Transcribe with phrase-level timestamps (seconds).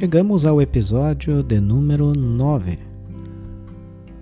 [0.00, 2.78] Chegamos ao episódio de número 9.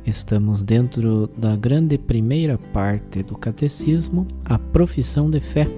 [0.05, 5.69] Estamos dentro da grande primeira parte do Catecismo, a profissão de fé.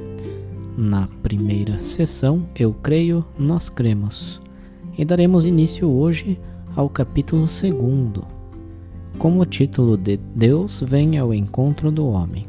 [0.74, 4.40] Na primeira sessão, Eu Creio, Nós Cremos.
[4.96, 6.40] E daremos início hoje
[6.74, 8.24] ao capítulo 2,
[9.18, 12.46] com o título de Deus vem ao encontro do homem.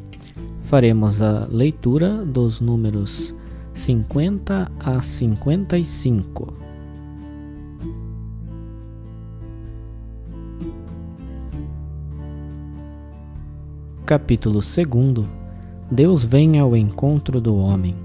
[0.61, 3.35] Faremos a leitura dos números
[3.73, 6.60] 50 a 55.
[14.11, 15.25] Capítulo 2,
[15.89, 17.95] Deus vem ao encontro do homem.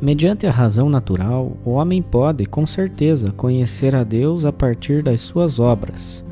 [0.00, 5.20] Mediante a razão natural, o homem pode, com certeza, conhecer a Deus a partir das
[5.20, 6.24] suas obras.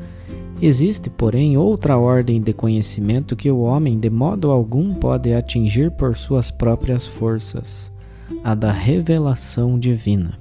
[0.61, 6.15] Existe, porém, outra ordem de conhecimento que o homem, de modo algum, pode atingir por
[6.15, 7.91] suas próprias forças:
[8.45, 10.39] a da revelação divina.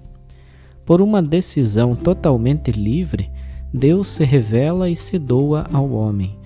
[0.86, 3.32] Por uma decisão totalmente livre,
[3.72, 6.43] Deus se revela e se doa ao homem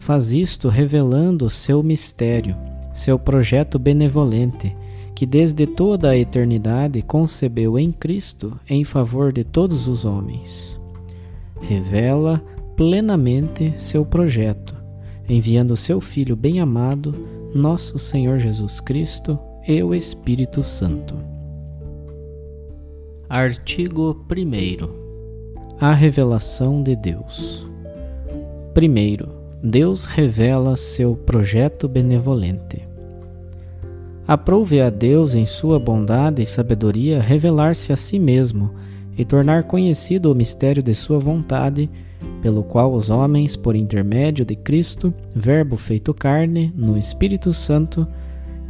[0.00, 2.56] Faz isto revelando seu mistério,
[2.92, 4.74] seu projeto benevolente,
[5.14, 10.80] que desde toda a eternidade concebeu em Cristo em favor de todos os homens.
[11.60, 12.42] Revela
[12.74, 14.74] plenamente seu projeto,
[15.28, 17.14] enviando seu Filho bem-amado,
[17.54, 19.38] nosso Senhor Jesus Cristo
[19.68, 21.14] e o Espírito Santo.
[23.28, 27.66] Artigo 1 A revelação de Deus.
[28.72, 32.88] Primeiro, Deus revela seu projeto benevolente.
[34.26, 38.70] Aprove a Deus, em sua bondade e sabedoria, revelar-se a si mesmo
[39.18, 41.90] e tornar conhecido o mistério de sua vontade,
[42.40, 48.08] pelo qual os homens, por intermédio de Cristo, Verbo feito carne, no Espírito Santo,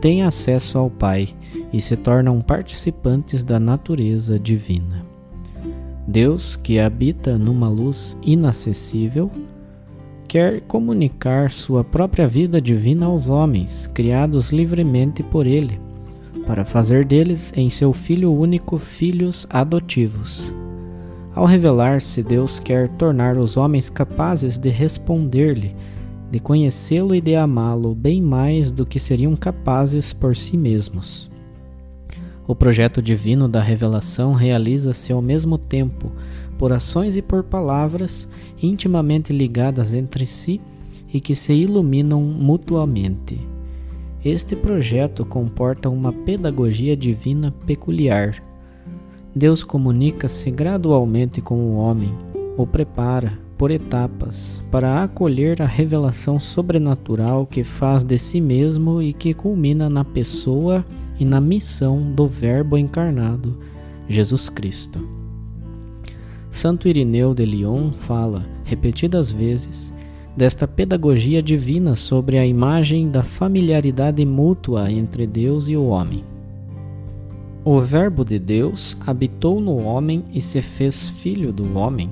[0.01, 1.29] têm acesso ao Pai
[1.73, 5.07] e se tornam participantes da natureza divina.
[6.09, 9.31] Deus, que habita numa luz inacessível,
[10.31, 15.81] quer comunicar sua própria vida divina aos homens, criados livremente por ele,
[16.47, 20.55] para fazer deles em seu Filho único filhos adotivos.
[21.35, 25.75] Ao revelar-se, Deus quer tornar os homens capazes de responder-lhe,
[26.31, 31.29] de conhecê-lo e de amá-lo bem mais do que seriam capazes por si mesmos.
[32.47, 36.13] O projeto divino da revelação realiza-se ao mesmo tempo
[36.61, 38.29] por ações e por palavras
[38.63, 40.61] intimamente ligadas entre si
[41.11, 43.41] e que se iluminam mutuamente.
[44.23, 48.43] Este projeto comporta uma pedagogia divina peculiar.
[49.35, 52.13] Deus comunica-se gradualmente com o homem,
[52.59, 59.15] o prepara, por etapas, para acolher a revelação sobrenatural que faz de si mesmo e
[59.15, 60.85] que culmina na pessoa
[61.19, 63.59] e na missão do Verbo encarnado,
[64.07, 65.20] Jesus Cristo.
[66.51, 69.95] Santo Irineu de Lyon fala, repetidas vezes,
[70.37, 76.25] desta pedagogia divina sobre a imagem da familiaridade mútua entre Deus e o homem.
[77.65, 82.11] O Verbo de Deus habitou no homem e se fez filho do homem,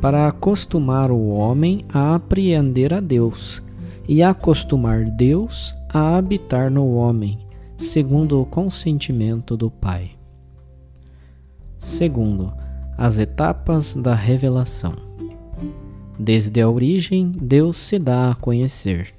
[0.00, 3.62] para acostumar o homem a apreender a Deus
[4.08, 7.38] e acostumar Deus a habitar no homem,
[7.76, 10.12] segundo o consentimento do Pai.
[11.78, 12.52] Segundo,
[13.00, 14.92] as etapas da revelação.
[16.18, 19.14] Desde a origem, Deus se dá a conhecer.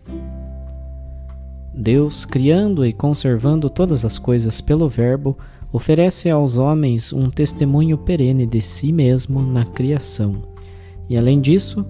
[1.74, 5.36] Deus, criando e conservando todas as coisas pelo Verbo,
[5.74, 10.44] oferece aos homens um testemunho perene de si mesmo na criação.
[11.10, 11.84] E além disso,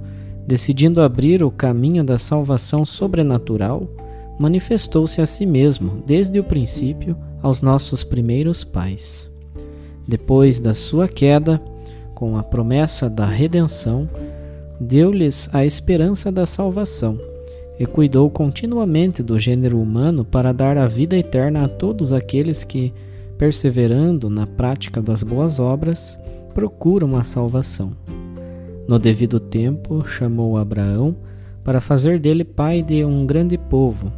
[0.47, 3.85] decidindo abrir o caminho da salvação sobrenatural,
[4.39, 9.29] manifestou-se a si mesmo, desde o princípio, aos nossos primeiros pais.
[10.07, 11.61] Depois da sua queda,
[12.21, 14.07] com a promessa da redenção,
[14.79, 17.19] deu-lhes a esperança da salvação
[17.79, 22.93] e cuidou continuamente do gênero humano para dar a vida eterna a todos aqueles que,
[23.39, 26.15] perseverando na prática das boas obras,
[26.53, 27.91] procuram a salvação.
[28.87, 31.15] No devido tempo, chamou Abraão
[31.63, 34.13] para fazer dele pai de um grande povo,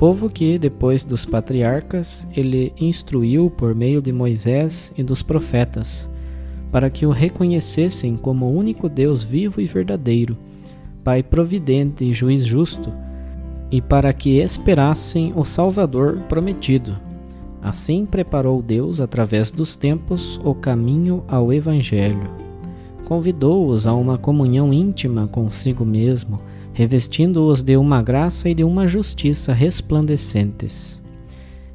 [0.00, 6.10] povo que, depois dos patriarcas, ele instruiu por meio de Moisés e dos profetas,
[6.70, 10.36] para que o reconhecessem como o único Deus vivo e verdadeiro,
[11.04, 12.92] Pai providente e juiz justo,
[13.70, 16.98] e para que esperassem o Salvador prometido.
[17.62, 22.30] Assim preparou Deus, através dos tempos, o caminho ao Evangelho.
[23.04, 26.38] Convidou-os a uma comunhão íntima consigo mesmo
[26.78, 31.02] revestindo-os de uma graça e de uma justiça resplandecentes.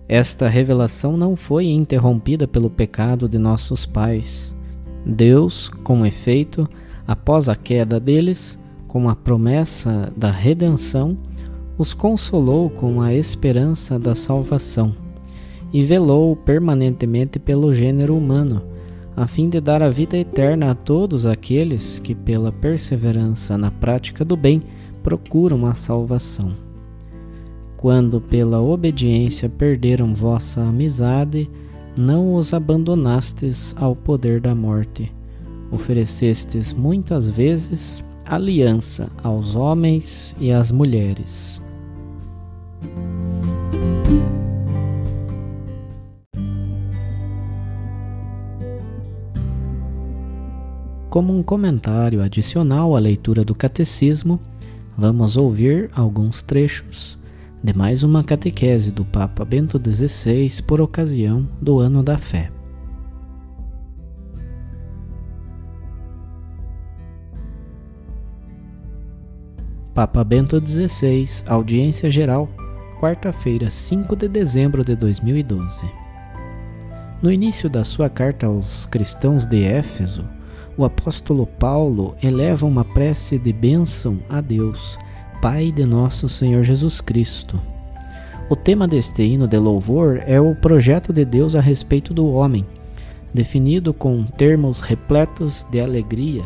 [0.08, 4.56] Esta revelação não foi interrompida pelo pecado de nossos pais.
[5.06, 6.68] Deus, com efeito,
[7.08, 8.58] após a queda deles,
[8.88, 11.18] com a promessa da redenção,
[11.78, 14.96] os consolou com a esperança da salvação
[15.74, 18.62] e velou permanentemente pelo gênero humano,
[19.18, 24.24] a fim de dar a vida eterna a todos aqueles que, pela perseverança na prática
[24.24, 24.62] do bem,
[25.02, 26.56] procuram a salvação.
[27.76, 31.50] Quando pela obediência perderam vossa amizade,
[31.98, 35.14] não os abandonastes ao poder da morte.
[35.72, 41.62] Oferecestes muitas vezes aliança aos homens e às mulheres.
[51.10, 54.40] Como um comentário adicional à leitura do Catecismo,
[54.98, 57.18] Vamos ouvir alguns trechos
[57.64, 62.52] de mais uma catequese do Papa Bento XVI por ocasião do Ano da Fé.
[69.94, 72.50] Papa Bento XVI, Audiência Geral,
[73.00, 75.90] quarta-feira, 5 de dezembro de 2012.
[77.22, 80.28] No início da sua carta aos cristãos de Éfeso,
[80.76, 85.00] o apóstolo Paulo eleva uma prece de bênção a Deus,
[85.44, 87.60] Pai de nosso Senhor Jesus Cristo.
[88.50, 92.66] O tema deste hino de louvor é o projeto de Deus a respeito do homem,
[93.34, 96.44] definido com termos repletos de alegria,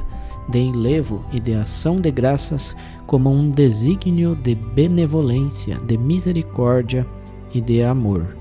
[0.50, 7.06] de enlevo e de ação de graças como um desígnio de benevolência, de misericórdia
[7.54, 8.36] e de amor.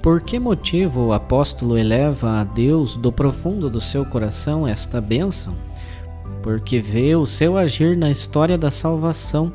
[0.00, 5.54] Por que motivo o apóstolo eleva a Deus do profundo do seu coração esta bênção?
[6.44, 9.50] Porque vê o seu agir na história da salvação,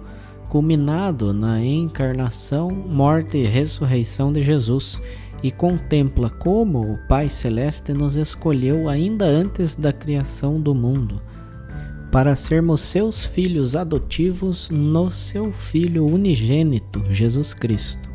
[0.50, 5.00] culminado na encarnação, morte e ressurreição de Jesus,
[5.44, 11.22] e contempla como o Pai Celeste nos escolheu ainda antes da criação do mundo,
[12.12, 18.10] para sermos seus filhos adotivos no seu Filho unigênito, Jesus Cristo.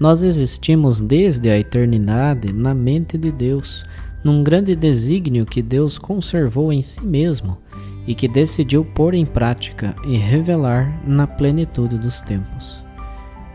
[0.00, 3.84] Nós existimos desde a eternidade na mente de Deus,
[4.24, 7.58] num grande desígnio que Deus conservou em si mesmo
[8.06, 12.84] e que decidiu pôr em prática e revelar na plenitude dos tempos.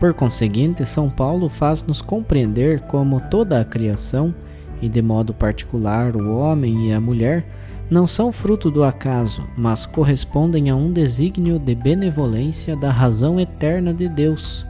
[0.00, 4.34] Por conseguinte, São Paulo faz-nos compreender como toda a criação,
[4.80, 7.44] e de modo particular o homem e a mulher,
[7.90, 13.92] não são fruto do acaso, mas correspondem a um desígnio de benevolência da razão eterna
[13.92, 14.66] de Deus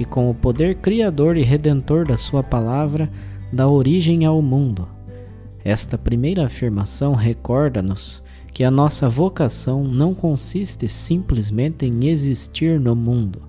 [0.00, 3.10] que, com o poder criador e redentor da Sua palavra,
[3.52, 4.88] dá origem ao mundo.
[5.62, 13.42] Esta primeira afirmação recorda-nos que a nossa vocação não consiste simplesmente em existir no mundo,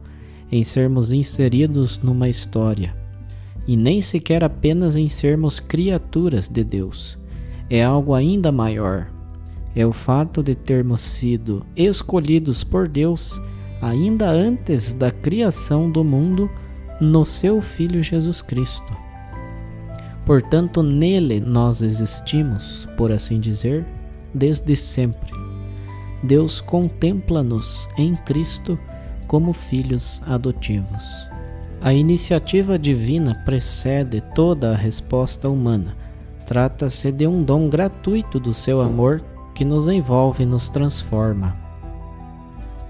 [0.52, 2.96] em sermos inseridos numa história,
[3.68, 7.18] e nem sequer apenas em sermos criaturas de Deus.
[7.70, 9.08] É algo ainda maior.
[9.76, 13.40] É o fato de termos sido escolhidos por Deus
[13.82, 16.50] ainda antes da criação do mundo,
[17.00, 18.96] no seu Filho Jesus Cristo.
[20.24, 23.84] Portanto, nele nós existimos, por assim dizer,
[24.34, 25.32] desde sempre.
[26.24, 28.78] Deus contempla-nos em Cristo
[29.28, 31.30] como filhos adotivos.
[31.82, 35.96] A iniciativa divina precede toda a resposta humana.
[36.46, 39.24] Trata-se de um dom gratuito do seu amor
[39.56, 41.58] que nos envolve e nos transforma.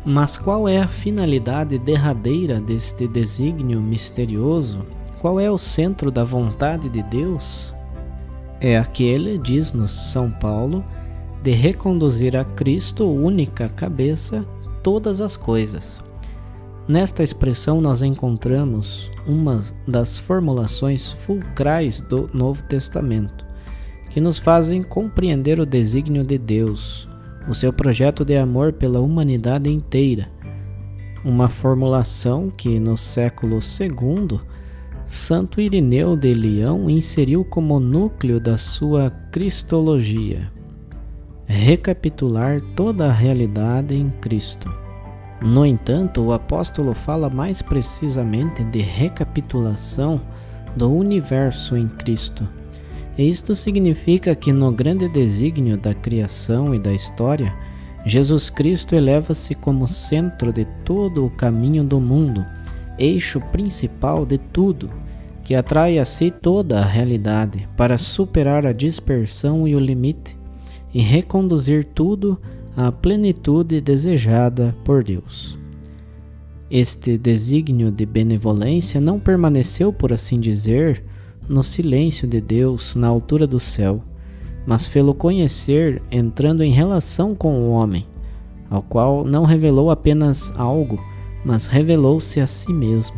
[0.03, 4.85] Mas qual é a finalidade derradeira deste desígnio misterioso?
[5.21, 7.73] Qual é o centro da vontade de Deus?
[8.59, 10.83] É aquele, diz-nos São Paulo,
[11.43, 14.45] de reconduzir a Cristo, única cabeça,
[14.83, 16.03] todas as coisas.
[16.87, 23.45] Nesta expressão nós encontramos uma das formulações fulcrais do Novo Testamento,
[24.09, 27.07] que nos fazem compreender o desígnio de Deus,
[27.47, 30.29] o seu projeto de amor pela humanidade inteira.
[31.23, 34.39] Uma formulação que no século II
[35.05, 40.51] Santo Irineu de Leão inseriu como núcleo da sua cristologia.
[41.53, 44.73] Recapitular toda a realidade em Cristo.
[45.41, 50.21] No entanto, o apóstolo fala mais precisamente de recapitulação
[50.77, 52.47] do universo em Cristo.
[53.17, 57.53] Isto significa que no grande desígnio da criação e da história,
[58.05, 62.45] Jesus Cristo eleva-se como centro de todo o caminho do mundo,
[62.97, 64.89] eixo principal de tudo,
[65.43, 70.39] que atrai a si toda a realidade para superar a dispersão e o limite
[70.93, 72.39] e reconduzir tudo
[72.75, 75.59] a plenitude desejada por Deus.
[76.69, 81.03] Este desígnio de benevolência não permaneceu, por assim dizer,
[81.47, 84.01] no silêncio de Deus na altura do céu,
[84.65, 88.07] mas fê-lo conhecer entrando em relação com o homem,
[88.69, 90.97] ao qual não revelou apenas algo,
[91.43, 93.17] mas revelou-se a si mesmo.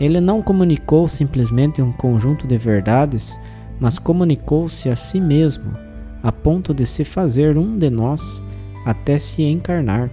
[0.00, 3.38] Ele não comunicou simplesmente um conjunto de verdades,
[3.78, 5.87] mas comunicou-se a si mesmo
[6.22, 8.42] a ponto de se fazer um de nós
[8.84, 10.10] até se encarnar.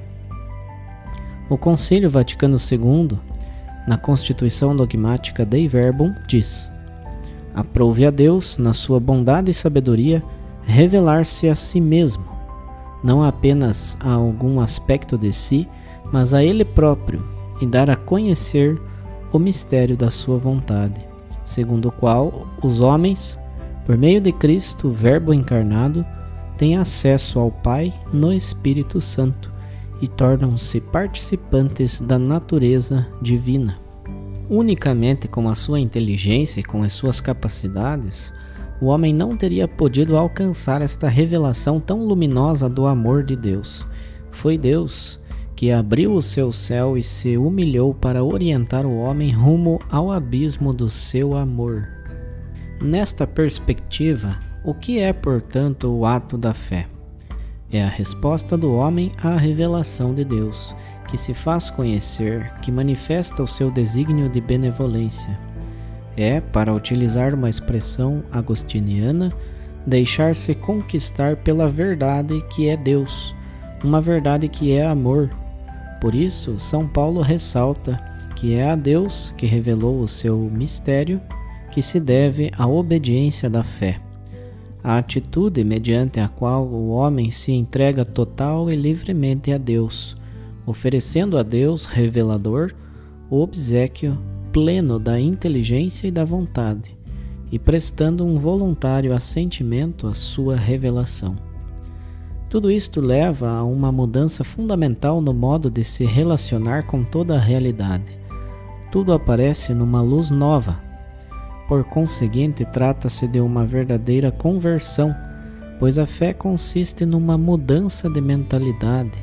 [1.50, 3.18] O Concílio Vaticano II,
[3.88, 6.72] na Constituição Dogmática Dei Verbum, diz:
[7.54, 10.24] Aprove a Deus, na sua bondade e sabedoria,
[10.64, 12.26] revelar-se a si mesmo,
[13.04, 15.68] não apenas a algum aspecto de si,
[16.12, 17.24] mas a Ele próprio,
[17.62, 18.82] e dar a conhecer
[19.32, 21.00] o mistério da sua vontade,
[21.44, 23.38] segundo o qual os homens,
[23.86, 26.04] por meio de Cristo, Verbo encarnado,
[26.58, 29.54] têm acesso ao Pai no Espírito Santo
[30.02, 33.80] e tornam-se participantes da natureza divina.
[34.50, 38.34] Unicamente com a sua inteligência e com as suas capacidades,
[38.82, 43.86] o homem não teria podido alcançar esta revelação tão luminosa do amor de Deus.
[44.30, 45.20] Foi Deus
[45.56, 50.74] que abriu o seu céu e se humilhou para orientar o homem rumo ao abismo
[50.74, 51.95] do seu amor.
[52.86, 56.86] Nesta perspectiva, o que é, portanto, o ato da fé?
[57.72, 60.76] É a resposta do homem à revelação de Deus,
[61.08, 65.36] que se faz conhecer, que manifesta o seu desígnio de benevolência.
[66.16, 69.34] É, para utilizar uma expressão agostiniana,
[69.88, 73.34] deixar-se conquistar pela verdade que é Deus,
[73.84, 75.32] uma verdade que é amor.
[76.00, 78.00] Por isso, São Paulo ressalta
[78.36, 81.20] que é a Deus que revelou o seu mistério
[81.72, 84.00] que se deve à obediência da fé,
[84.84, 90.16] a atitude mediante a qual o homem se entrega total e livremente a Deus,
[90.64, 92.72] oferecendo a Deus revelador
[93.28, 94.16] o obsequio
[94.54, 96.96] pleno da inteligência e da vontade,
[97.52, 101.36] e prestando um voluntário assentimento à sua revelação.
[102.48, 107.42] Tudo isto leva a uma mudança fundamental no modo de se relacionar com toda a
[107.42, 108.20] realidade.
[108.92, 110.80] Tudo aparece numa luz nova,
[111.68, 115.16] por conseguinte, trata-se de uma verdadeira conversão,
[115.80, 119.18] pois a fé consiste numa mudança de mentalidade,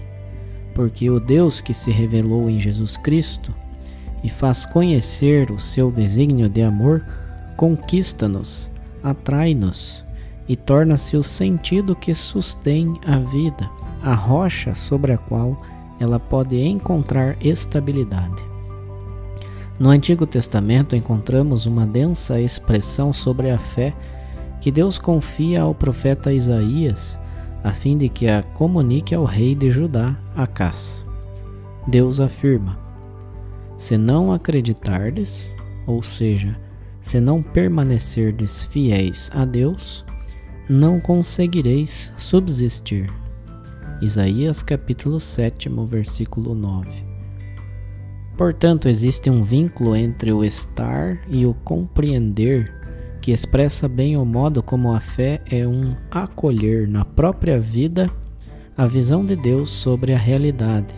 [0.74, 3.54] porque o Deus que se revelou em Jesus Cristo
[4.22, 7.04] e faz conhecer o seu desígnio de amor
[7.56, 8.70] conquista-nos,
[9.02, 10.04] atrai-nos
[10.48, 13.70] e torna-se o sentido que sustém a vida,
[14.02, 15.60] a rocha sobre a qual
[16.00, 18.51] ela pode encontrar estabilidade.
[19.82, 23.92] No Antigo Testamento encontramos uma densa expressão sobre a fé
[24.60, 27.18] que Deus confia ao profeta Isaías,
[27.64, 31.04] a fim de que a comunique ao rei de Judá, Acás.
[31.88, 32.78] Deus afirma:
[33.76, 35.52] Se não acreditardes,
[35.84, 36.56] ou seja,
[37.00, 40.04] se não permanecerdes fiéis a Deus,
[40.68, 43.12] não conseguireis subsistir.
[44.00, 47.11] Isaías capítulo 7, versículo 9.
[48.36, 52.72] Portanto, existe um vínculo entre o estar e o compreender
[53.20, 58.10] que expressa bem o modo como a fé é um acolher na própria vida
[58.76, 60.92] a visão de Deus sobre a realidade,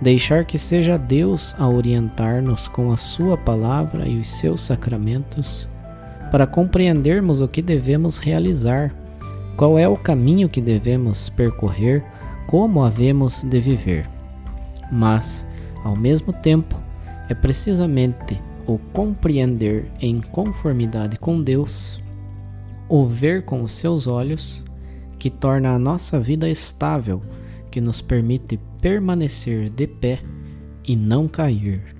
[0.00, 5.68] deixar que seja Deus a orientar-nos com a Sua palavra e os seus sacramentos,
[6.30, 8.94] para compreendermos o que devemos realizar,
[9.56, 12.02] qual é o caminho que devemos percorrer,
[12.46, 14.08] como havemos de viver.
[14.90, 15.46] Mas,
[15.84, 16.80] ao mesmo tempo,
[17.28, 22.00] é precisamente o compreender em conformidade com Deus,
[22.88, 24.64] o ver com os seus olhos,
[25.18, 27.22] que torna a nossa vida estável,
[27.70, 30.20] que nos permite permanecer de pé
[30.86, 31.99] e não cair.